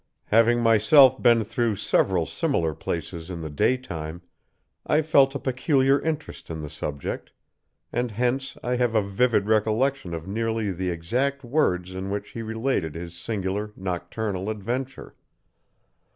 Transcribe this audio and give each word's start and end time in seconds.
Having 0.33 0.63
myself 0.63 1.21
been 1.21 1.43
through 1.43 1.75
several 1.75 2.25
similar 2.25 2.73
places 2.73 3.29
in 3.29 3.41
the 3.41 3.51
daytime, 3.51 4.23
I 4.83 5.03
felt 5.03 5.35
a 5.35 5.39
peculiar 5.39 6.01
interest 6.01 6.49
in 6.49 6.63
the 6.63 6.71
subject, 6.71 7.31
and 7.93 8.09
hence 8.09 8.57
I 8.63 8.77
have 8.77 8.95
a 8.95 9.03
vivid 9.03 9.45
recollection 9.47 10.15
of 10.15 10.27
nearly 10.27 10.71
the 10.71 10.89
exact 10.89 11.43
words 11.43 11.93
in 11.93 12.09
which 12.09 12.31
he 12.31 12.41
related 12.41 12.95
his 12.95 13.15
singular 13.15 13.73
nocturnal 13.75 14.49
adventure. 14.49 15.13